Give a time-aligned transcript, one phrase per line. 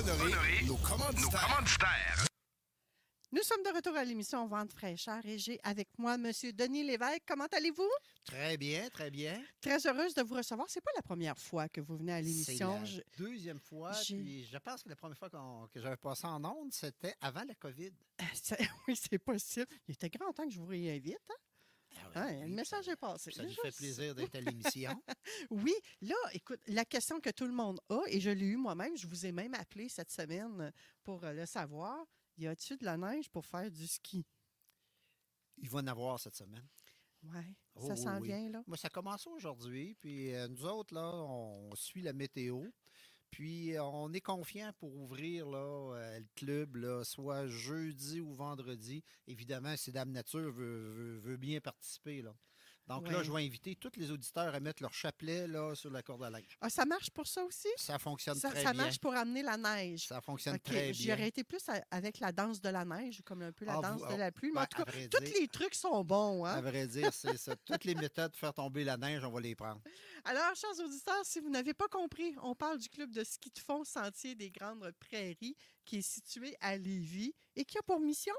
[0.00, 2.26] Honorer nos commanditaires.
[3.32, 6.32] Nous sommes de retour à l'émission Vente fraîcheur et j'ai avec moi M.
[6.54, 7.20] Denis Lévesque.
[7.28, 7.90] Comment allez-vous?
[8.24, 9.42] Très bien, très bien.
[9.60, 10.70] Très heureuse de vous recevoir.
[10.70, 12.78] C'est pas la première fois que vous venez à C'est l'émission.
[12.78, 13.92] la Je- deuxième fois.
[14.06, 17.54] Puis je pense que la première fois que j'avais passé en ondes, c'était avant la
[17.56, 17.92] COVID.
[18.32, 18.56] Ça-
[18.88, 19.66] Oui, c'est possible.
[19.86, 21.18] Il était grand temps que je vous réinvite.
[21.28, 21.34] hein?
[21.96, 23.30] Ah Hein, oui, le message ça- est passé.
[23.30, 25.02] Ça nous fait plaisir d'être à l'émission.
[25.50, 28.96] Oui, là, écoute, la question que tout le monde a, et je l'ai eu moi-même,
[28.96, 32.04] je vous ai même appelé cette semaine pour euh, le savoir.
[32.38, 34.24] Y a-t-il de la neige pour faire du ski?
[35.58, 36.66] Il va en avoir cette semaine.
[37.22, 38.28] Oui, Oh, ça oui, s'en oui.
[38.28, 38.62] vient, là.
[38.66, 39.94] Moi, ça commence aujourd'hui.
[40.00, 42.64] Puis euh, nous autres, là, on suit la météo.
[43.30, 49.04] Puis on est confiant pour ouvrir là, euh, le club, soit jeudi ou vendredi.
[49.26, 52.24] Évidemment, si Dame Nature veut, bien participer.
[52.90, 56.02] Donc là, je vais inviter tous les auditeurs à mettre leur chapelet là, sur la
[56.02, 56.56] corde à linge.
[56.60, 57.68] Ah, ça marche pour ça aussi?
[57.76, 58.82] Ça fonctionne Ça, très ça bien.
[58.82, 60.06] marche pour amener la neige.
[60.08, 61.14] Ça fonctionne très J'y bien.
[61.14, 63.80] aurais été plus à- avec la danse de la neige, comme un peu la Ah,
[63.80, 64.48] danse vous- de ah, la pluie.
[64.48, 66.44] Mais ben, en tout à cas, tous dire- les trucs sont bons.
[66.44, 66.60] À Hein?
[66.62, 67.54] vrai dire, c'est ça.
[67.64, 69.80] Toutes les méthodes pour faire tomber la neige, on va les prendre.
[70.24, 73.58] Alors, chers auditeurs, si vous n'avez pas compris, on parle du club de ski de
[73.60, 78.34] fond Sentier des Grandes Prairies qui est situé à Lévis et qui a pour mission,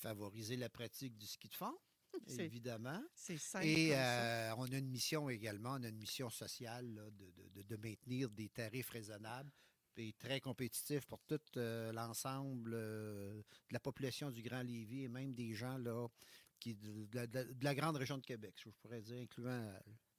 [0.00, 1.74] Favoriser la pratique du ski de fond,
[2.38, 3.02] évidemment.
[3.14, 7.10] c'est simple Et euh, on a une mission également, on a une mission sociale là,
[7.10, 9.50] de, de- de- maintenir des tarifs raisonnables
[9.96, 15.08] et très compétitifs pour tout euh, l'ensemble euh, de la population du Grand Lévis et
[15.08, 16.06] même des gens là,
[16.60, 19.72] qui, de, la- de la- de la grande région de Québec, je pourrais dire, incluant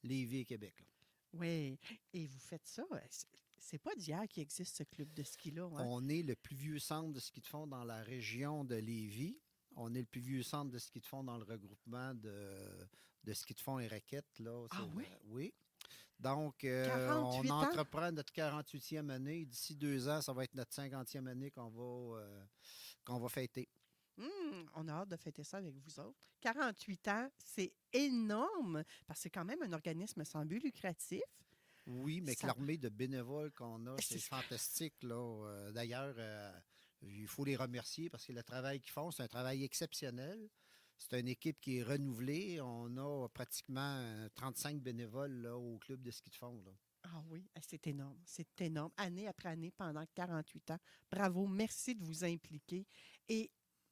[0.04, 0.76] Lévis et Québec.
[0.80, 0.86] là.
[1.34, 1.78] Oui,
[2.14, 2.84] et vous faites ça.
[3.10, 3.28] c'est-
[3.62, 5.66] C'est pas d'hier qu'il existe ce club de ski-là.
[5.78, 5.84] hein?
[5.86, 9.38] On est le plus vieux centre de ski de fond dans la région de Lévis.
[9.76, 12.88] On est le plus vieux centre de ski de fond dans le regroupement de,
[13.24, 14.40] de ski de fond et raquettes.
[14.40, 14.68] Là.
[14.72, 15.06] Ah oui?
[15.28, 15.54] Oui.
[16.20, 17.62] Donc, euh, 48 on ans?
[17.64, 19.46] entreprend notre 48e année.
[19.46, 22.44] D'ici deux ans, ça va être notre 50e année qu'on va, euh,
[23.06, 23.70] qu'on va fêter.
[24.18, 26.20] Hum, on a hâte de fêter ça avec vous autres.
[26.42, 31.22] 48 ans, c'est énorme parce que c'est quand même un organisme sans but lucratif.
[31.86, 35.02] Oui, mais que l'armée de bénévoles qu'on a, C'est fantastique.
[35.04, 35.16] Là.
[35.16, 36.52] Euh, D'ailleurs, euh,
[37.02, 40.50] il faut les remercier parce que le travail qu'ils font, c'est un travail exceptionnel.
[40.98, 42.60] C'est une équipe qui est renouvelée.
[42.62, 46.62] On a pratiquement euh, 35 bénévoles là, au club de ski de fond.
[46.66, 46.72] là.
[47.04, 48.20] Ah oui, eh, c'est énorme.
[48.26, 48.92] C'est énorme.
[48.98, 50.80] Année après année, pendant 48 ans.
[51.10, 52.86] Bravo, merci de vous impliquer.
[53.30, 53.50] Et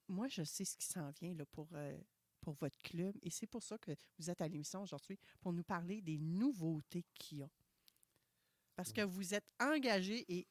[0.09, 1.97] moi, je sais ce qui s'en vient là, pour, euh,
[2.41, 3.15] pour votre club.
[3.21, 7.05] Et c'est pour ça que vous êtes à l'émission aujourd'hui, pour nous parler des nouveautés
[7.13, 7.49] qu'il y a.
[8.75, 10.45] Parce que vous êtes engagé et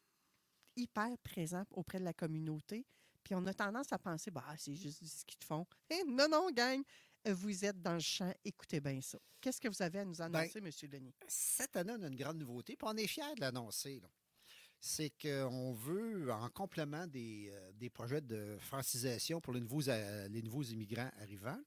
[0.77, 2.87] hyper présent auprès de la communauté.
[3.23, 5.67] Puis on a tendance à penser, bah, c'est juste du ski de fond.
[6.07, 6.83] Non, non, gang,
[7.25, 8.33] vous êtes dans le champ.
[8.45, 9.19] Écoutez bien ça.
[9.41, 10.71] Qu'est-ce que vous avez à nous annoncer, M.
[10.91, 11.15] Denis?
[11.27, 14.01] Cette année, on a une grande nouveauté, puis on est fiers de l'annoncer.
[14.79, 20.29] C'est qu'on veut, en complément des, euh, des projets de francisation pour les nouveaux, euh,
[20.29, 21.59] les nouveaux immigrants arrivants,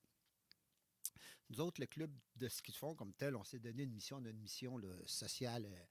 [1.50, 4.18] nous autres, le club de ski de fond comme tel, on s'est donné une mission,
[4.18, 5.86] on a une mission là, sociale euh,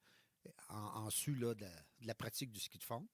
[0.69, 1.56] en, su de,
[2.03, 3.06] la, pratique du ski de fond.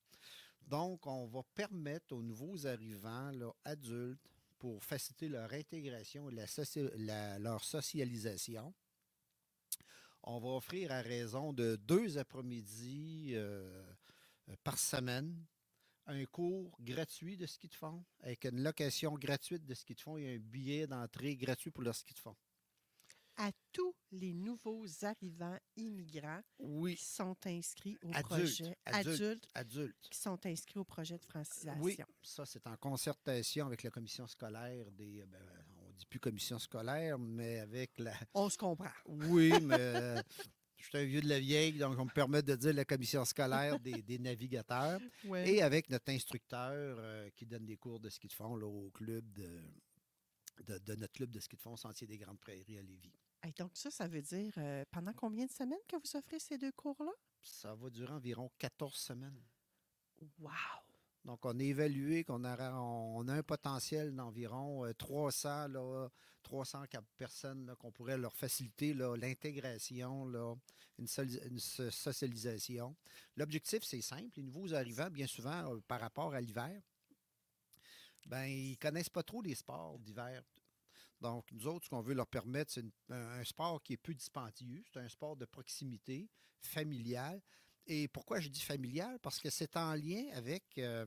[0.62, 4.20] Donc, on va permettre aux nouveaux arrivants là, adultes,
[4.58, 8.72] pour faciliter leur intégration et leur socialisation,
[10.22, 13.84] on va offrir à raison de deux après-midi euh,
[14.48, 15.44] euh, par semaine
[16.06, 20.16] un cours gratuit de ski de fond avec une location gratuite de ski de fond
[20.16, 22.37] et un billet d'entrée gratuit pour leur ski de fond.
[23.36, 29.20] À tous les nouveaux arrivants immigrants Oui, qui sont inscrits au Adultes, projet adultes.
[29.20, 30.08] adultes adultes.
[30.10, 31.82] qui sont inscrits au projet de francisation.
[31.82, 35.25] Oui, ça c'est en concertation avec la commission scolaire des.
[35.26, 35.40] ben,
[35.86, 38.14] on dit plus commission scolaire, mais avec la.
[38.34, 38.90] On se comprend.
[39.06, 40.22] Oui, mais euh,
[40.76, 43.25] je suis un vieux de la vieille, donc on me permet de dire la commission
[43.25, 45.00] scolaire des, des navigateurs.
[45.44, 48.90] Et avec notre instructeur euh, qui donne des cours de ski de fond là, au
[48.90, 49.60] club de,
[50.66, 53.12] de, de notre club de ski de fond Sentier des Grandes Prairies à Lévis.
[53.44, 56.56] Hey, donc ça, ça veut dire euh, pendant combien de semaines que vous offrez ces
[56.56, 57.12] deux cours-là?
[57.43, 59.38] Ça va durer environ 14 semaines.
[60.38, 60.50] Wow!
[61.26, 66.08] Donc, on a évalué qu'on on a un potentiel d'environ euh, 300, là,
[66.43, 70.55] 300 cap- personnes là, qu'on pourrait leur faciliter là, l'intégration, là,
[70.99, 72.97] une, socialisation.
[73.37, 74.31] L'objectif, c'est simple.
[74.37, 76.81] Les nouveaux arrivants, bien souvent, euh, par rapport à l'hiver,
[78.25, 80.43] ben, ils connaissent pas trop les sports d'hiver.
[81.25, 84.85] Donc, nous autres, ce qu'on veut leur permettre, c'est un, sport qui est peu dispendieux.
[84.93, 86.29] C'est un sport de proximité,
[86.61, 87.41] familial.
[87.87, 89.19] Et pourquoi je dis familial?
[89.21, 91.06] Parce que c'est en lien avec euh,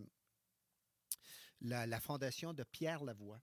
[1.62, 3.40] la, fondation de Pierre Lavoie.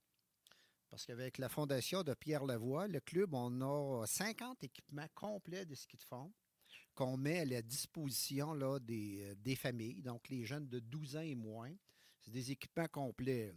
[0.89, 5.75] Parce qu'avec la fondation de Pierre Lavoie, le club, on a 50 équipements complets de
[5.75, 6.33] ski de fond
[6.93, 11.15] qu'on met à la disposition là, des, euh, des familles, donc les jeunes de 12
[11.15, 11.73] ans et moins.
[12.19, 13.53] C'est des équipements complets.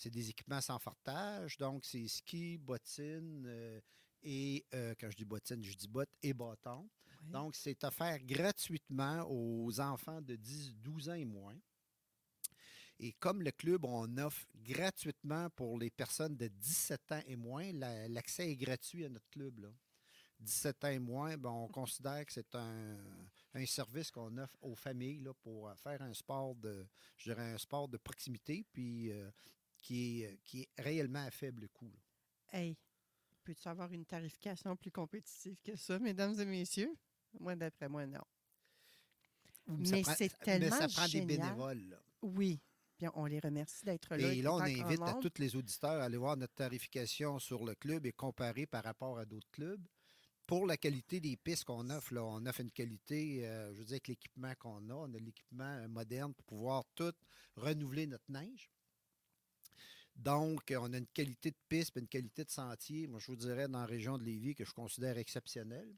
[0.00, 3.78] C'est des équipements sans fartage, donc c'est ski, bottines euh,
[4.22, 6.88] et, euh, quand je dis bottines, je dis bottes et bâtons.
[7.24, 11.58] Donc, c'est offert gratuitement aux enfants de 10, 12 ans et moins.
[12.98, 17.70] Et comme le club, on offre gratuitement pour les personnes de 17 ans et moins,
[17.72, 19.58] la- l'accès est gratuit à notre club.
[19.58, 19.68] Là.
[20.38, 22.96] 17 ans et moins, ben, on considère que c'est un,
[23.52, 26.86] un service qu'on offre aux familles là, pour euh, faire un sport de,
[27.18, 29.30] je dirais, un sport de proximité, puis euh,
[29.82, 31.90] qui, est, qui est réellement à faible coût.
[31.90, 32.58] là.
[32.58, 32.76] Hey,
[33.44, 36.94] peux-tu avoir une tarification plus compétitive que ça, mesdames et messieurs?
[37.38, 38.20] Moi, d'après moi, non.
[39.68, 41.26] Mais c'est ça- tellement Mais ça prend génial.
[41.28, 41.88] des bénévoles.
[41.90, 42.02] là.
[42.22, 42.60] Oui.
[42.98, 44.32] Bien, on les remercie d'être là.
[44.32, 47.74] Et là, on invite à tous les auditeurs à aller voir notre tarification sur le
[47.74, 49.86] club et comparer par rapport à d'autres clubs.
[50.46, 53.84] Pour la qualité des pistes qu'on offre, là, on offre une qualité, euh, je veux
[53.84, 57.12] dire, avec l'équipement qu'on a, on a l'équipement euh, moderne pour pouvoir tout
[57.56, 58.68] renouveler notre neige.
[60.20, 63.26] Donc, euh, on a une qualité de piste et une qualité de sentier, moi, je
[63.26, 65.90] vous dirais, dans la région de Lévis, que je considère exceptionnelle.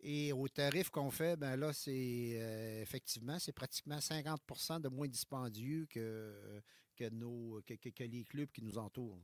[0.00, 5.08] Et au tarif qu'on fait, ben là, c'est euh, effectivement, c'est pratiquement 50% de moins
[5.08, 6.62] dispendieux que,
[6.96, 9.20] que, nos, que, que- que les clubs qui nous entourent.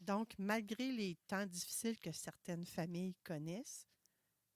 [0.00, 3.86] Donc, malgré les temps difficiles que certaines familles connaissent,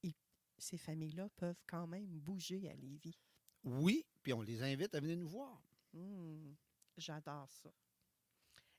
[0.02, 0.14] ils-
[0.58, 3.18] ces familles-là peuvent quand même bouger à Lévis.
[3.64, 5.60] Oui, puis on les invite à venir nous voir.
[5.92, 6.52] Hmm,
[6.96, 7.72] J'adore ça.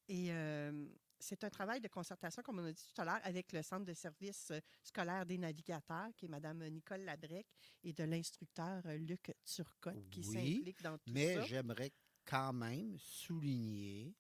[0.08, 0.88] Et euh,
[1.20, 3.86] c'est un travail de concertation, comme on a dit tout à l'heure, avec le Centre
[3.86, 4.52] de services
[4.84, 7.48] scolaires des navigateurs, qui est Mme Nicole Labrec,
[7.84, 11.42] et de l'instructeur Luc Turcotte, qui Oui, s'implique dans tout Mais ça.
[11.46, 11.92] j'aimerais
[12.26, 14.14] quand même souligner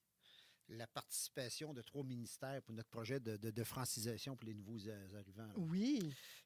[0.69, 4.79] la participation de trois ministères pour notre projet de, de- de francisation pour les nouveaux
[5.13, 5.45] arrivants.
[5.47, 5.53] là.
[5.57, 5.99] Oui,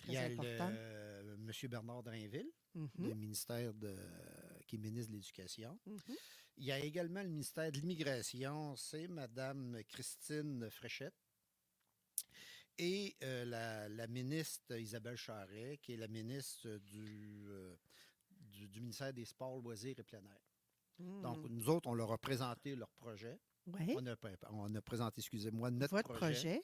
[0.06, 0.70] Il y très a important.
[0.72, 1.52] le, M.
[1.70, 3.96] Bernard Drainville, Mhm, le ministère de,
[4.68, 5.80] qui est ministre de l'Éducation.
[5.86, 6.00] mhm.
[6.58, 11.14] Il y a également le ministère de l'Immigration, c'est Mme Christine Fréchette.
[12.80, 17.76] Et euh, la, la ministre Isabelle Charret, qui est la ministre du, euh,
[18.30, 20.42] du, du ministère des Sports, Loisirs et plein air.
[21.00, 21.48] Donc, Hmm.
[21.50, 23.40] nous autres, on leur a présenté leur projet.
[23.68, 24.16] Ouais, On a,
[24.50, 26.60] on a présenté, excusez-moi, notre votre projet.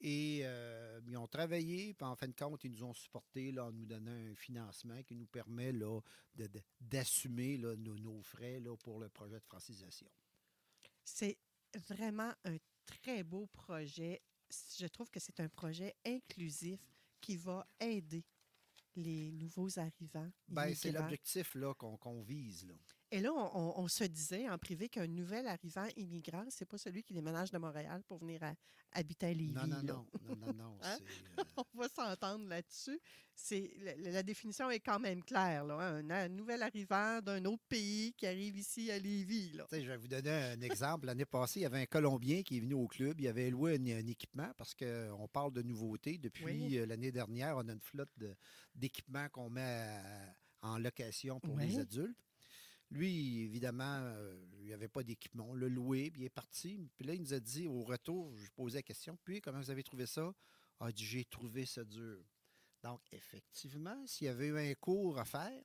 [0.00, 3.66] Et euh, ils ont travaillé, puis en fin de compte, ils nous ont supportés là,
[3.66, 6.00] en nous donnant un financement qui nous permet là,
[6.80, 10.10] d'assumer là, nos, nos frais là, pour le projet de francisation.
[11.04, 11.38] C'est
[11.88, 14.20] vraiment un très beau projet.
[14.78, 16.80] Je trouve que c'est un projet inclusif
[17.20, 18.24] qui va aider
[18.96, 20.30] les nouveaux arrivants.
[20.48, 22.66] Ben, c'est l'objectif là, qu'on qu'on vise.
[22.66, 22.74] Là.
[23.12, 27.14] Et là, on, se disait en privé qu'un nouvel arrivant immigrant, c'est pas celui qui
[27.14, 28.54] déménage de Montréal pour venir à-
[28.92, 29.52] habiter à Lévis.
[29.52, 29.82] Non, non, là.
[29.82, 30.78] non, non, non, non.
[30.82, 30.98] Hein?
[31.38, 32.98] euh, On va s'entendre là-dessus.
[33.34, 35.64] C'est la, la définition est quand même claire.
[35.64, 36.04] Là, hein.
[36.04, 39.52] un, un nouvel arrivant d'un autre pays qui arrive ici à Lévis.
[39.52, 39.66] Là.
[39.70, 41.06] Je vais vous donner un exemple.
[41.06, 43.20] L'année passée, il y avait un Colombien qui est venu au club.
[43.20, 46.18] Il avait loué un, un équipement parce qu'on parle de nouveautés.
[46.18, 46.78] Depuis Oui.
[46.78, 48.10] euh, l'année dernière, on a une flotte
[48.74, 52.16] d'équipements qu'on met à- en location pour les adultes.
[52.90, 55.46] Lui, évidemment, euh, il n'y avait pas d'équipement.
[55.50, 56.88] On l'a loué, il est parti.
[56.96, 59.70] Puis là, il nous a dit au retour, je posais la question, puis comment vous
[59.70, 60.32] avez trouvé ça?
[60.80, 62.22] Il a dit, j'ai trouvé ça dur.
[62.82, 65.62] Donc, effectivement, s'il y avait eu un cours à faire,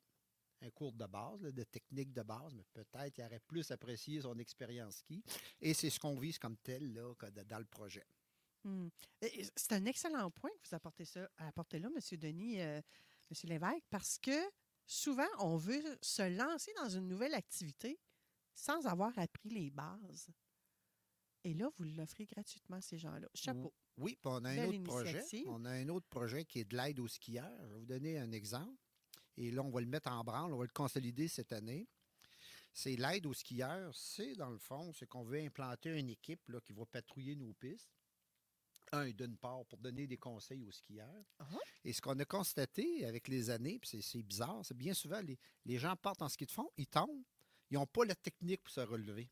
[0.64, 4.38] un cours de base, de technique de base, mais peut-être qu'il aurait plus apprécié son
[4.40, 5.24] expérience ski.
[5.60, 7.14] Et c'est ce qu'on vise comme tel là,
[7.46, 8.06] dans le projet.
[9.22, 12.18] Et- et C'est un excellent point que vous apportez, ça, apportez là, M.
[12.20, 12.80] Denis, euh,
[13.32, 13.50] M.
[13.50, 14.32] Lévesque, parce que
[14.86, 18.00] souvent, on veut se lancer dans une nouvelle activité
[18.54, 20.30] sans avoir appris les bases.
[21.44, 23.28] Et là, vous l'offrez gratuitement à ces gens-là.
[23.34, 23.74] Chapeau.
[23.98, 25.24] Oui, puis on a un autre projet.
[25.48, 27.66] On a un autre projet qui est de l'aide aux skieurs.
[27.68, 28.78] Je vais vous donner un exemple.
[29.38, 31.88] Et là, on va le mettre en branle, on va le consolider cette année.
[32.74, 33.96] C'est l'aide aux skieurs.
[33.96, 37.54] C'est, dans le fond, c'est qu'on veut implanter une équipe là, qui va patrouiller nos
[37.54, 38.01] pistes
[38.92, 41.26] un, d'une part, pour donner des conseils aux skieurs.
[41.40, 41.46] Ah.
[41.84, 45.38] Et ce qu'on a constaté avec les années, puis c'est- bizarre, c'est bien souvent, les,
[45.66, 47.24] les gens partent en ski de fond, ils tombent,
[47.70, 49.30] ils n'ont pas la technique pour se relever.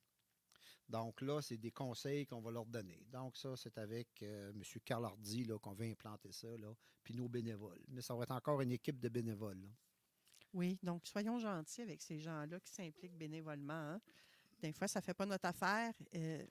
[0.87, 3.05] Donc là, c'est des conseils qu'on va leur donner.
[3.11, 4.63] Donc ça, c'est avec euh, M.
[4.83, 6.73] Carl Hardy là, qu'on va implanter ça, là,
[7.03, 7.81] puis nos bénévoles.
[7.89, 9.61] Mais ça va être encore une équipe de bénévoles.
[9.61, 9.67] là.
[10.53, 13.73] Oui, donc soyons gentils avec ces gens-là qui s'impliquent bénévolement.
[13.73, 14.01] hein.
[14.61, 15.93] Des fois, ça ne fait pas notre affaire.
[16.15, 16.45] Euh,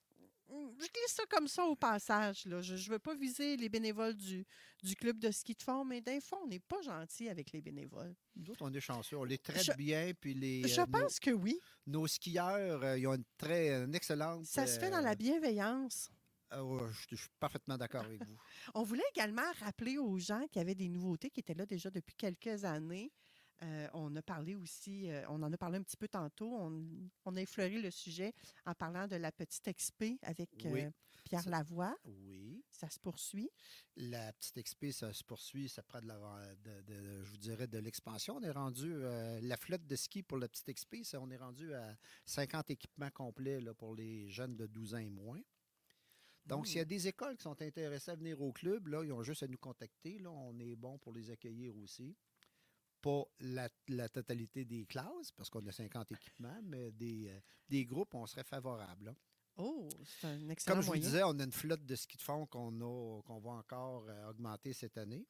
[0.50, 2.44] je glisse ça comme ça au passage.
[2.46, 2.60] Là.
[2.62, 4.46] Je ne veux pas viser les bénévoles du,
[4.82, 7.60] du club de ski de fond, mais des fois, on n'est pas gentil avec les
[7.60, 8.14] bénévoles.
[8.34, 9.16] D'autres, on est chanceux.
[9.16, 11.58] On les traite Je- bien, puis les, Je euh, nos- pense que oui.
[11.86, 14.44] nos, skieurs, euh, ils ont une très une excellente...
[14.46, 16.10] Ça se fait dans euh, la bienveillance.
[16.50, 18.36] ah ouais, je, je suis parfaitement d'accord avec vous.
[18.74, 21.90] On voulait également rappeler aux gens qu'il y avait des nouveautés qui étaient là déjà
[21.90, 23.12] depuis quelques années.
[23.62, 26.80] Euh, on a parlé aussi, euh, on en a parlé un petit peu tantôt, on,
[27.24, 28.32] on a effleuré le sujet
[28.66, 30.82] en parlant de la petite expé avec Oui.
[30.82, 30.90] euh,
[31.24, 31.96] Pierre Ça- Lavoie.
[32.04, 32.62] Oui.
[32.70, 33.50] Ça se poursuit.
[33.96, 36.16] La petite XP, ça se poursuit, ça prend de, la,
[36.62, 38.36] de- de- je vous dirais, de l'expansion.
[38.36, 38.94] On est rendu,
[39.42, 41.96] la flotte de ski pour la petite XP, ça, on est rendu à
[42.26, 45.40] 50 équipements complets là, pour les jeunes de 12 ans et moins.
[46.46, 49.12] Donc, s'il y a des écoles qui sont intéressées à venir au club, là, ils
[49.12, 50.18] ont juste à nous contacter.
[50.18, 52.16] Là, on est bon pour les accueillir aussi.
[53.00, 57.84] Pas la, la totalité des classes, parce qu'on a 50 équipements, mais des, euh, des
[57.84, 59.06] groupes, on serait favorable.
[59.06, 59.14] là.
[59.56, 62.22] Oh, c'est un excellent Comme je vous disais, on a une flotte de ski de
[62.22, 65.26] fond qu'on a, qu'on va encore euh, augmenter cette année.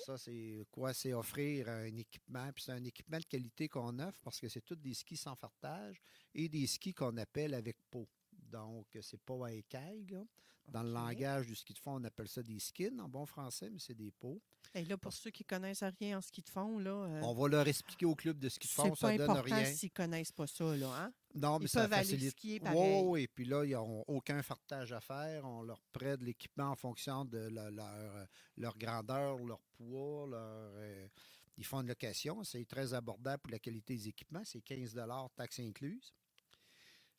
[0.00, 0.92] Ça, c'est quoi?
[0.94, 2.50] C'est offrir un équipement.
[2.52, 5.36] Puis c'est un équipement de qualité qu'on offre parce que c'est tous des skis sans
[5.36, 6.00] fartage
[6.34, 8.08] et des skis qu'on appelle avec peau.
[8.32, 10.06] Donc, c'est pas à écaille.
[10.10, 10.24] là.
[10.68, 13.70] Dans le langage du ski de fond, on appelle ça des skins en bon français,
[13.70, 14.40] mais c'est des peaux.
[14.74, 17.48] Et là, pour ceux qui connaissent rien en ski de fond, là, euh, On va
[17.48, 19.64] leur expliquer au club de ski de c'est fond, pas ça donne important rien.
[19.66, 21.12] s'ils connaissent pas ça, là, hein?
[21.34, 22.30] Non, mais Ils ça peuvent aller facilite.
[22.30, 23.02] skier Oui, pareil.
[23.04, 25.44] oui, Puis là, ils n'ont aucun fartage à faire.
[25.44, 28.24] On leur prête l'équipement en fonction de leur, leur, euh,
[28.56, 30.26] leur grandeur, leur poids.
[30.28, 31.06] Leur, euh,
[31.56, 32.42] ils font une location.
[32.42, 34.42] C'est très abordable pour la qualité des équipements.
[34.44, 34.96] C'est 15
[35.36, 36.12] taxes incluses.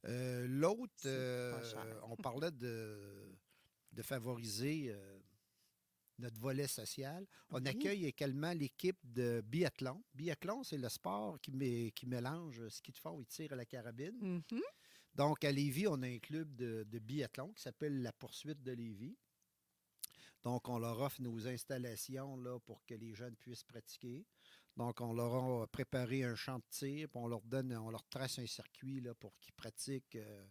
[0.05, 1.59] Euh, L'autre, euh,
[2.03, 3.35] on parlait de,
[3.91, 5.19] de favoriser euh,
[6.19, 7.25] notre volet social.
[7.49, 7.67] On Oui.
[7.69, 10.03] accueille également l'équipe de biathlon.
[10.13, 13.65] Biathlon, c'est le sport qui, mé- qui mélange ski de fond et tir à la
[13.65, 14.17] carabine.
[14.51, 14.61] Mhm.
[15.15, 18.71] Donc, à Lévis, on a un club de, de biathlon qui s'appelle la Poursuite de
[18.73, 19.17] Lévis.
[20.43, 24.25] Donc, on leur offre nos installations là, pour que les jeunes puissent pratiquer.
[24.77, 28.05] Donc, on leur a préparé un champ de tir, puis on leur donne, on leur
[28.09, 30.45] trace un circuit là, pour qu'ils pratiquent euh,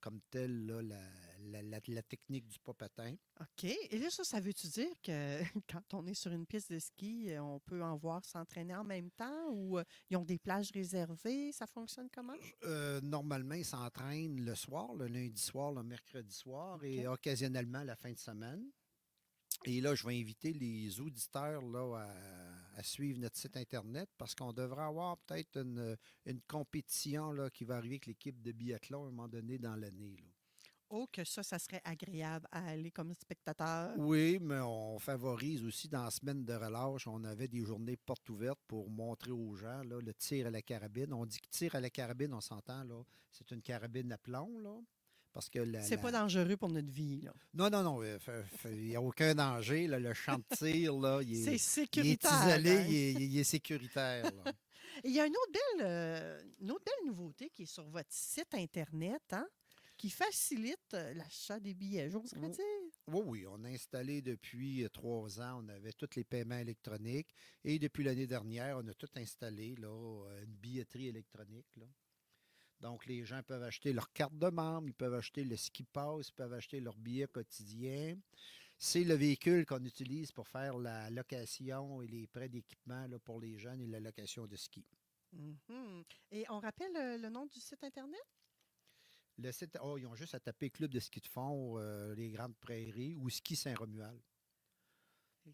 [0.00, 1.00] comme tel là, la,
[1.40, 3.14] la- la- la technique du patin.
[3.40, 3.64] OK.
[3.64, 7.30] Et là, ça, ça veut-tu dire que quand on est sur une piste de ski,
[7.30, 10.70] euh, on peut en voir s'entraîner en même temps ou euh, ils ont des plages
[10.72, 11.52] réservées?
[11.52, 12.34] Ça fonctionne comment?
[12.64, 17.94] Euh, normalement, ils s'entraînent le soir, le lundi soir, le mercredi soir et occasionnellement la
[17.96, 18.70] fin de semaine.
[19.66, 24.34] Et là, je vais inviter les auditeurs là, à, à suivre notre site Internet parce
[24.34, 29.04] qu'on devrait avoir peut-être une, une compétition là, qui va arriver avec l'équipe de biathlon
[29.04, 30.16] à un moment donné dans l'année.
[30.94, 33.94] Oh, que ça, ça serait agréable à aller comme spectateur.
[33.96, 38.28] Oui, mais on favorise aussi dans la semaine de relâche, on avait des journées portes
[38.28, 41.14] ouvertes pour montrer aux gens là, le tir à la carabine.
[41.14, 44.58] On dit que tir à la carabine, on s'entend, là, c'est une carabine à plomb,
[44.58, 44.78] là.
[45.32, 47.22] Parce que C'est la- pas dangereux pour notre vie.
[47.22, 47.32] là.
[47.54, 48.18] Non, non, non, euh,
[48.66, 49.86] il n'y a aucun danger.
[49.86, 52.48] là, le champ de tir, là, il est, il est sécuritaire.
[52.48, 52.86] isolé, hein?
[52.88, 54.24] il est, il est sécuritaire.
[54.44, 54.52] là.
[55.04, 58.12] Il y a une autre belle, euh, une autre belle nouveauté qui est sur votre
[58.12, 59.48] site Internet, hein,
[59.96, 62.64] qui facilite euh, l'achat des billets, j'oserais dire.
[63.08, 67.34] Oui, oui, on a installé depuis trois ans, on avait tous les paiements électroniques.
[67.64, 69.88] Et depuis l'année dernière, on a tout installé, là,
[70.44, 71.74] une billetterie électronique.
[71.78, 71.86] là.
[72.82, 76.28] Donc, les gens peuvent acheter leur carte de membre, ils peuvent acheter le ski pass,
[76.28, 78.18] ils peuvent acheter leur billet quotidien.
[78.76, 83.40] C'est le véhicule qu'on utilise pour faire la location et les prêts d'équipement là, pour
[83.40, 84.84] les jeunes et la location de ski.
[85.32, 86.04] Mhm.
[86.32, 88.20] Et on rappelle euh, le nom du site Internet?
[89.38, 92.30] Le site, oh, ils ont juste à taper Club de ski de fond, euh, les
[92.30, 94.20] Grandes Prairies ou Ski Saint-Romuald.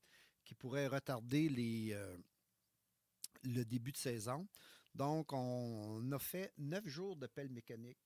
[0.45, 2.17] qui pourrait retarder les, euh,
[3.43, 4.47] le début de saison.
[4.95, 7.99] Donc, on a fait neuf jours de pelle mécanique.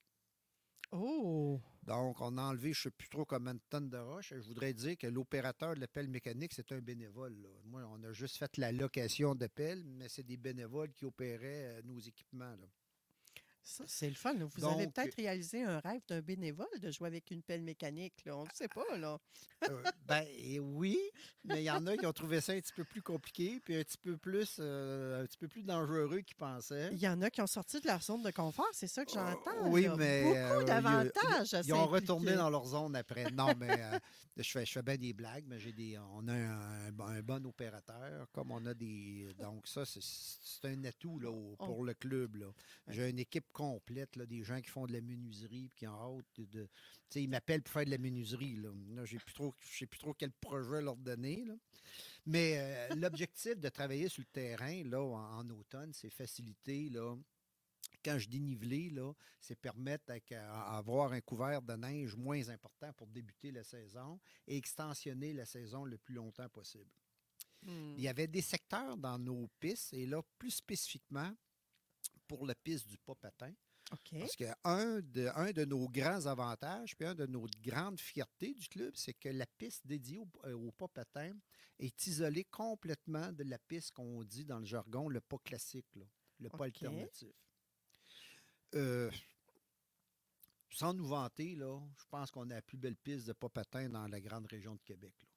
[0.92, 1.62] Oh!
[1.84, 4.34] Donc, on a enlevé, je ne sais plus trop combien de tonnes de roches.
[4.36, 7.34] Je voudrais dire que l'opérateur de la pelle mécanique, c'est un bénévole.
[7.42, 7.50] là.
[7.66, 11.82] Moi, on a juste fait la location de pelle, mais c'est des bénévoles qui opéraient
[11.84, 12.56] nos équipements.
[12.56, 12.68] là.
[13.64, 14.34] Ça, c'est le fun.
[14.34, 14.46] là.
[14.56, 18.26] Vous avez peut-être réalisé un rêve d'un bénévole de jouer avec une pelle mécanique.
[18.26, 18.36] Là.
[18.38, 18.98] On ne sait pas.
[18.98, 19.18] là.
[19.70, 20.98] Euh, ben et oui,
[21.44, 23.76] mais il y en a qui ont trouvé ça un petit peu plus compliqué, puis
[23.76, 26.90] un petit peu plus, euh, un petit peu plus dangereux qu'ils pensaient.
[26.92, 28.68] Il y en a qui ont sorti de leur zone de confort.
[28.74, 29.66] C'est ça que j'entends.
[29.66, 29.96] Euh, oui, là.
[29.96, 31.56] mais, Beaucoup euh, d'avantages.
[31.66, 33.30] Ils ont retourné dans leur zone après.
[33.32, 34.00] Non, mais euh,
[34.38, 37.22] je, fais, je fais bien des blagues, mais j'ai des, on a un, bon- un
[37.22, 39.32] bon opérateur, comme on a des.
[39.40, 42.38] Donc, ça, c'est- c'est un atout là, On- pour le club.
[42.38, 42.48] là.
[42.88, 46.18] J'ai une équipe complète, là, des gens qui font de la menuiserie, puis qui ont
[46.18, 46.46] hâte de.
[46.46, 46.70] de- tu
[47.20, 48.56] sais, ils m'appellent pour faire de la menuiserie.
[48.56, 49.18] Là, Là, je
[49.62, 51.44] sais plus trop quel projet leur donner.
[51.46, 51.56] là.
[52.26, 57.16] Mais euh, l'objectif de travailler sur le terrain là, en, en automne, c'est faciliter là,
[58.04, 63.08] quand je dénivelais, là, c'est permettre euh, avoir un couvert de neige moins important pour
[63.08, 66.90] débuter la saison et extensionner la saison le plus longtemps possible.
[67.64, 67.94] Hmm.
[67.98, 71.32] Il y avait des secteurs dans nos pistes, et là, plus spécifiquement
[72.38, 73.54] pour la piste du pas patin,
[74.22, 78.70] parce qu'un de, un de nos grands avantages, puis un de nos grandes fiertés du
[78.70, 81.34] club, c'est que la piste dédiée au, euh, au pas patin
[81.78, 86.06] est isolée complètement de la piste qu'on dit dans le jargon le pas classique, là,
[86.40, 87.34] le pas alternatif.
[88.76, 89.12] Euh,
[90.70, 93.90] sans nous vanter, là, je pense qu'on a la plus belle piste de pas patin
[93.90, 95.14] dans la grande région de Québec.
[95.22, 95.28] là.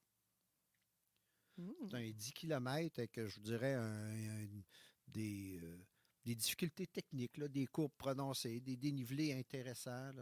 [1.64, 1.88] Hmm.
[1.90, 4.62] C'est un 10 km avec, je vous dirais, un- un-
[5.08, 5.76] des, euh,
[6.24, 10.12] des difficultés techniques, des courbes prononcées, des dénivelés intéressants.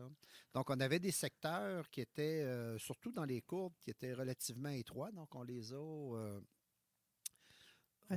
[0.53, 4.71] Donc, on avait des secteurs qui étaient, euh, surtout dans les courbes, qui étaient relativement
[4.71, 5.13] étroits.
[5.13, 5.77] Donc, on les a...
[5.77, 6.41] euh,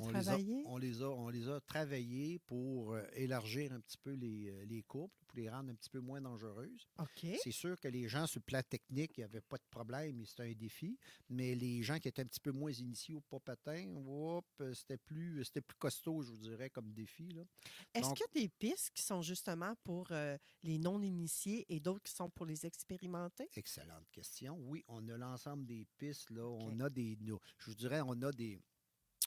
[0.02, 3.98] on les a, on les a, on les a travaillés pour euh, élargir un petit
[3.98, 6.88] peu les, euh, les courbes, pour les rendre un petit peu moins dangereuses.
[7.00, 7.26] OK.
[7.44, 10.20] C'est sûr que les gens sur le plan technique, il n'y avait pas de problème,
[10.20, 10.98] et c'était un défi.
[11.30, 13.86] Mais les gens qui étaient un petit peu moins initiés au pas patin,
[14.62, 17.30] euh, c'était plus, c'était plus costaud, je vous dirais, comme défi.
[17.94, 22.04] Est-ce qu'il y a des pistes qui sont justement pour euh, les non-initiés et d'autres
[22.04, 23.50] qui sont pour les expérimentés?
[23.56, 24.58] Excellente question.
[24.60, 26.30] Oui, on a l'ensemble des pistes.
[26.32, 26.44] Là.
[26.44, 27.18] On a des.
[27.58, 28.60] je vous dirais, on a des.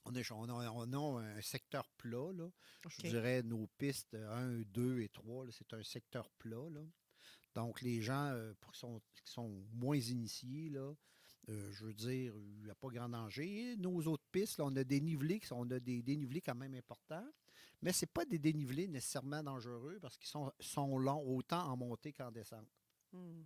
[0.05, 2.33] On a, on a- on a un secteur plat.
[2.33, 2.51] Là.
[2.89, 6.69] Je dirais nos pistes 1, 2 et 3, là, c'est un secteur plat.
[6.71, 6.81] là.
[7.55, 10.95] Donc, les gens euh, pour qui, sont, qui sont moins initiés, là,
[11.49, 13.73] euh, je veux dire, il n'y a pas grand danger.
[13.73, 16.75] Et nos autres pistes, là, on a des nivelés, on a des dénivelés quand même
[16.75, 17.27] importants,
[17.83, 22.13] mais ce pas des dénivelés nécessairement dangereux parce qu'ils sont, sont longs autant en montée
[22.13, 22.69] qu'en descente.
[23.13, 23.43] Hmm.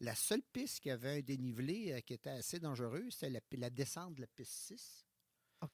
[0.00, 3.70] La seule piste qui avait un dénivelé euh, qui était assez dangereux, c'était la, la
[3.70, 5.05] descente de la piste 6.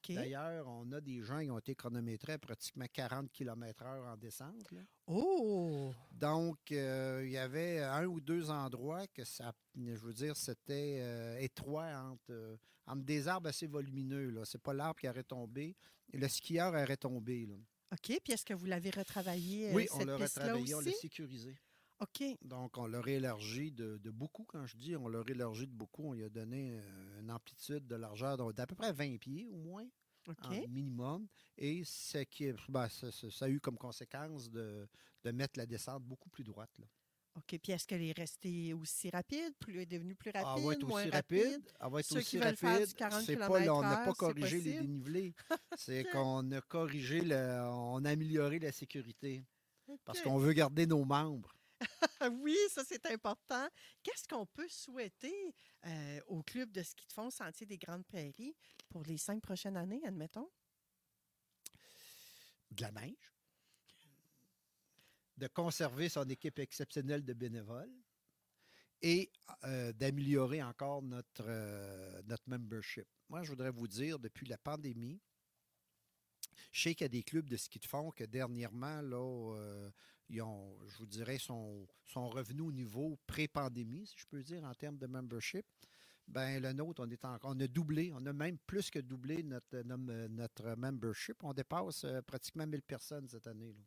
[0.09, 4.71] D'ailleurs, on a des gens qui ont été chronométrés à pratiquement 40 km/h en descente.
[4.71, 4.81] là.
[5.07, 5.91] Oh!
[6.11, 10.99] Donc, euh, il y avait un ou deux endroits que ça, je veux dire, c'était
[11.01, 14.29] euh, étroit entre, euh, entre des arbres assez volumineux.
[14.29, 14.45] là.
[14.45, 15.75] C'est pas l'arbre qui aurait tombé.
[16.13, 17.45] Le skieur aurait tombé.
[17.45, 17.55] là.
[17.91, 18.19] OK.
[18.23, 21.55] Puis est-ce que vous l'avez retravaillé, oui, on cette l'a piste-là retravaillé, on l'a sécurisé.
[21.99, 22.23] OK.
[22.41, 24.43] Donc, on l'a élargi de, de beaucoup.
[24.45, 27.87] Quand je dis on l'a élargi de beaucoup, on lui a donné euh, une amplitude
[27.87, 29.85] de largeur d'à peu près 20 pieds au moins,
[30.27, 30.37] OK.
[30.45, 31.27] en minimum.
[31.57, 34.87] Et ce qui ben, ça, ça- ça a eu comme conséquence de,
[35.23, 36.71] de mettre la descente beaucoup plus droite.
[36.79, 36.85] là.
[37.35, 37.57] OK.
[37.61, 39.53] Puis est-ce qu'elle est restée aussi rapide?
[39.59, 40.53] Plus, est devenue plus rapide?
[40.57, 41.61] Elle va être moins aussi rapide.
[41.79, 42.95] Elle va être Ceux qui aussi faire du rapide.
[42.95, 45.33] 40 C'est pas, là, on n'a pas corrigé les dénivelés.
[45.77, 49.43] C'est qu'on a corrigé, le, on a amélioré la sécurité.
[50.05, 51.55] Parce qu'on veut garder nos membres.
[52.41, 53.67] Oui, ça c'est important.
[54.01, 55.53] Qu'est-ce qu'on peut souhaiter
[56.27, 58.55] au club de ski de fond Sentier des Grandes Prairies
[58.89, 60.49] pour les cinq prochaines années, admettons?
[62.73, 63.33] de la neige,
[65.37, 67.93] de conserver son équipe exceptionnelle de bénévoles
[69.01, 69.31] et
[69.95, 71.43] d'améliorer encore notre,
[72.47, 73.07] membership.
[73.29, 75.19] Moi, je voudrais vous dire, depuis la pandémie,
[76.71, 79.91] je sais qu'il y a des clubs de ski de fond que dernièrement, là,
[80.29, 84.63] ils ont, je vous dirais, sont, sont revenus au niveau pré-pandémie, si je peux dire,
[84.63, 85.65] en termes de membership.
[86.27, 89.43] Ben, le nôtre, on est encore, on a doublé, on a même plus que doublé
[89.43, 91.43] notre, notre, membership.
[91.43, 93.73] On dépasse euh, pratiquement 1000 personnes cette année.
[93.73, 93.83] là.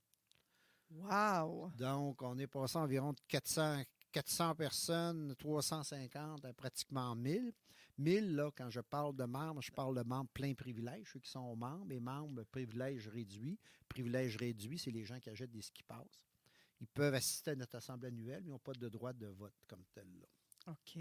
[0.91, 1.71] Wow!
[1.77, 7.53] Donc, on est passé environ de 400, 400 personnes, 350 à pratiquement 1000.
[7.99, 11.31] 1000, là, quand je parle de membres, je parle de membres plein privilège, ceux qui
[11.31, 13.59] sont membres, et membres privilèges réduits.
[13.89, 16.25] Privilèges réduits, c'est les gens qui achètent des ski passes.
[16.81, 19.55] Ils peuvent assister à notre assemblée annuelle, mais ils n'ont pas de droit de vote
[19.67, 20.09] comme tel.
[20.21, 20.73] Là.
[20.73, 20.99] OK.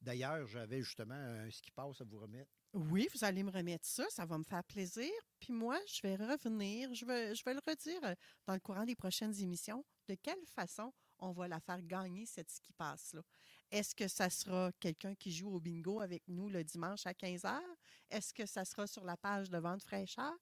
[0.00, 2.50] D'ailleurs, j'avais justement un ski pass à vous remettre.
[2.72, 5.10] Oui, vous allez me remettre ça, ça va me faire plaisir.
[5.38, 8.14] Puis moi, je vais revenir, je vais, je vais le redire euh,
[8.46, 12.50] dans le courant des prochaines émissions, de quelle façon on va la faire gagner, cette
[12.50, 13.22] ski passe-là.
[13.70, 17.56] Est-ce que ça sera quelqu'un qui joue au bingo avec nous le dimanche à 15h?
[18.10, 20.34] Est-ce que ça sera sur la page de vente fraîcheur?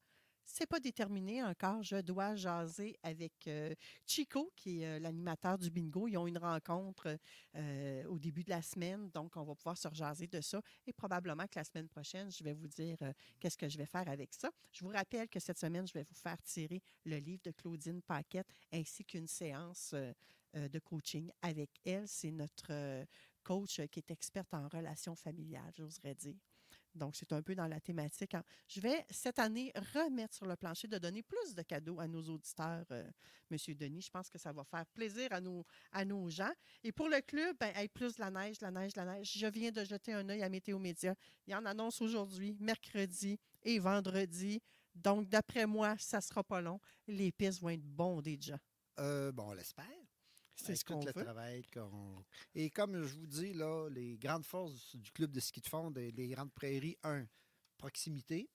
[0.50, 1.82] C'est pas déterminé encore.
[1.82, 3.74] Je dois jaser avec euh,
[4.06, 6.08] Chico, qui est euh, l'animateur du bingo.
[6.08, 7.18] Ils ont une rencontre
[7.54, 10.62] euh, au début de la semaine, donc on va pouvoir se rejaser de ça.
[10.86, 12.96] Et probablement que la semaine prochaine, je vais vous dire
[13.38, 14.50] qu'est-ce que je vais faire avec ça.
[14.72, 18.00] Je vous rappelle que cette semaine, je vais vous faire tirer le livre de Claudine
[18.00, 19.94] Paquette ainsi qu'une séance
[20.54, 22.06] de coaching avec elle.
[22.06, 23.06] C'est notre
[23.42, 26.36] coach qui est experte en relations familiales, j'oserais dire.
[26.94, 28.34] Donc, c'est un peu dans la thématique.
[28.66, 32.22] Je vais, cette année, remettre sur le plancher de donner plus de cadeaux à nos
[32.22, 33.08] auditeurs, euh,
[33.50, 34.02] Monsieur Denis.
[34.02, 36.52] Je pense que ça va faire plaisir à nos, gens.
[36.82, 39.32] Et pour le club, ben, plus de la neige, la neige, la neige.
[39.32, 41.14] Je viens de jeter un œil à Météo Média.
[41.46, 44.60] Il y en annonce aujourd'hui, mercredi et vendredi.
[44.94, 46.80] Donc, d'après moi, ça sera pas long.
[47.06, 48.58] Les pistes vont être bondées déjà.
[48.98, 49.86] Euh, bon, on l'espère.
[50.60, 51.24] C'est ce qu'on le veut.
[51.24, 55.60] travail qu'on- Et comme je vous dis, là, les grandes forces du club de ski
[55.60, 57.26] de fond des les Grandes Prairies, un,
[57.76, 58.50] proximité,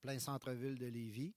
[0.00, 1.34] plein centre-ville de Lévis,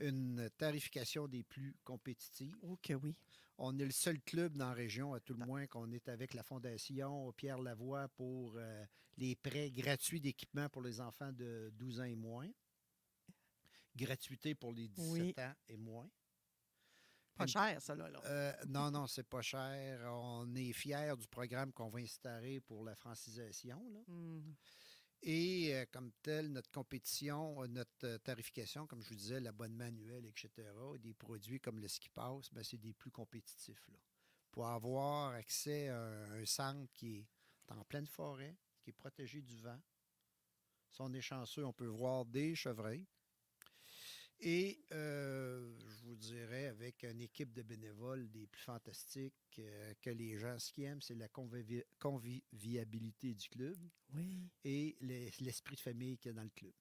[0.00, 2.56] une tarification des plus compétitives.
[2.62, 3.14] Oh que oui.
[3.56, 6.34] On est le seul club dans la région, à tout le moins, qu'on est avec
[6.34, 8.84] la Fondation Pierre Lavoie pour euh,
[9.16, 12.50] les prêts gratuits d'équipement pour les enfants de 12 ans et moins.
[13.94, 15.34] Gratuité pour les 17 Oui.
[15.38, 16.10] ans et moins.
[17.36, 18.08] Pas cher, ça, là.
[18.08, 18.20] là.
[18.26, 20.00] Euh, non, non, c'est pas cher.
[20.12, 23.82] On est fiers du programme qu'on va installer pour la francisation.
[23.92, 24.00] là.
[24.06, 24.54] Hmm.
[25.26, 30.26] Et euh, comme tel, notre compétition, euh, notre tarification, comme je vous disais, l'abonnement annuel,
[30.26, 30.50] etc.,
[30.94, 33.88] et des produits comme le ski pass, ben, c'est des plus compétitifs.
[33.88, 33.98] Là.
[34.52, 37.26] Pour avoir accès à un, un centre qui est
[37.72, 39.80] en pleine forêt, qui est protégé du vent.
[40.90, 43.06] Si on est chanceux, on peut voir des chevreuils.
[44.40, 50.10] Et euh, je vous dirais, avec une équipe de bénévoles des plus fantastiques euh, que
[50.10, 53.76] les gens, ce qu'ils aiment, c'est la convivi- convivialité du club
[54.14, 54.50] Oui.
[54.64, 56.72] et les- l'esprit de famille qu'il y a dans le club.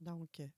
[0.00, 0.48] Donc, euh,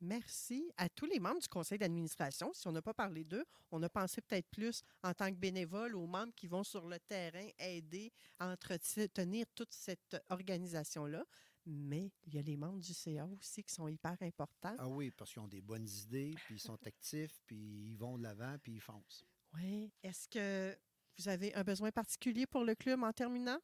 [0.00, 2.52] merci à tous les membres du conseil d'administration.
[2.54, 5.94] Si on n'a pas parlé d'eux, on a pensé peut-être plus en tant que bénévoles
[5.96, 11.24] aux membres qui vont sur le terrain aider à entretenir toute cette organisation-là.
[11.64, 14.74] Mais il y a les membres du CA aussi qui sont hyper importants.
[14.78, 18.18] Ah oui, parce qu'ils ont des bonnes idées, puis ils sont actifs, puis ils vont
[18.18, 19.24] de l'avant, puis ils foncent.
[19.54, 19.92] Oui.
[20.02, 20.76] Est-ce que
[21.18, 23.58] vous avez un besoin particulier pour le club en terminant?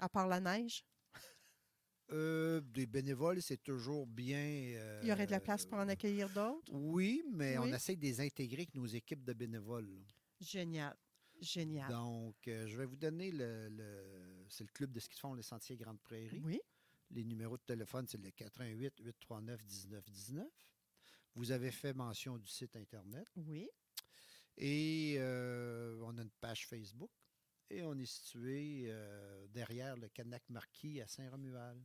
[0.00, 0.84] À part la neige?
[2.10, 4.38] Euh, des bénévoles, c'est toujours bien.
[4.38, 6.72] euh, Il y aurait de la place pour en accueillir d'autres?
[6.72, 9.90] Oui, mais on essaie de les intégrer avec nos équipes de bénévoles.
[9.90, 10.00] là.
[10.40, 10.96] Génial.
[11.38, 11.90] Génial.
[11.90, 13.68] Donc, euh, je vais vous donner le.
[13.68, 16.40] le- c'est le club de ski de fond Les Sentiers Grande Prairie.
[16.42, 16.58] Oui.
[17.10, 20.46] Les numéros de téléphone, c'est le 88 839 1919.
[21.34, 23.26] Vous avez fait mention du site Internet.
[23.36, 23.68] Oui.
[24.56, 27.10] Et euh, on a une page Facebook.
[27.70, 31.80] Et on est situé euh, derrière le Canac Marquis à Saint-Romuald.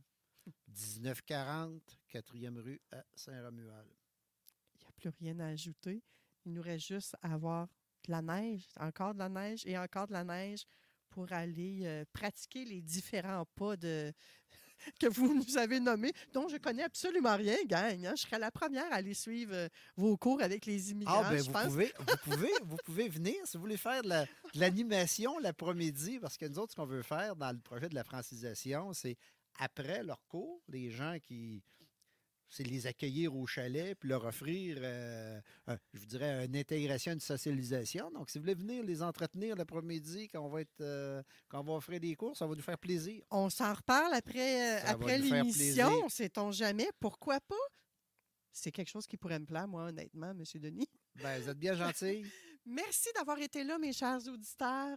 [0.68, 3.88] 1940, 4e rue à Saint-Romuald.
[4.74, 6.02] Il n'y a plus rien à ajouter.
[6.44, 7.68] Il nous reste juste à avoir
[8.06, 10.64] de la neige, encore de la neige et encore de la neige
[11.08, 14.12] pour aller euh, pratiquer les différents pas de
[15.00, 18.04] que vous nous avez nommés, dont je connais absolument rien, gang.
[18.06, 18.12] hein.
[18.16, 21.38] Je serais la première à aller suivre euh, vos cours avec les immigrants, Ah, ben
[21.38, 21.64] je vous pense.
[21.64, 26.36] pouvez, vous, pouvez, vous pouvez venir si vous voulez faire de la- l'animation l'après-midi, parce
[26.36, 29.16] que nous autres, ce qu'on veut faire dans le projet de la francisation, c'est
[29.58, 31.62] après leur cours, les gens qui.
[32.48, 37.12] C'est les accueillir au chalet puis leur offrir, euh, un- je vous dirais, une intégration,
[37.12, 38.10] une socialisation.
[38.12, 41.64] Donc, si vous voulez venir les entretenir l'après-midi, quand on va être, euh, quand on
[41.64, 43.22] va offrir des cours, ça va nous faire plaisir.
[43.30, 46.88] On s'en reparle après, euh, après l'émission, sait-on jamais?
[47.00, 47.54] Pourquoi pas?
[48.52, 50.44] C'est quelque chose qui pourrait me plaire, moi, honnêtement, M.
[50.60, 50.88] Denis.
[51.16, 52.24] Ben, vous êtes bien gentils.
[52.66, 54.96] Merci d'avoir été là, mes chers auditeurs.